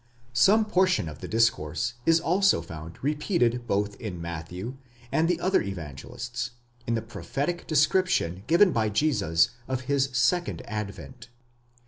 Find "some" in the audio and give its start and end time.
0.33-0.65